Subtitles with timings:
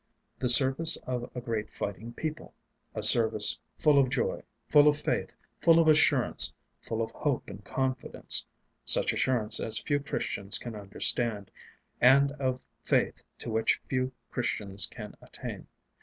[0.39, 2.55] The service of a great fighting people;
[2.95, 5.29] a service full of joy, full of faith,
[5.61, 8.43] full of assurance, full of hope and confidence
[8.83, 11.51] such assurance as few Christians can understand,
[12.01, 15.67] and of faith to which few Christians can attain.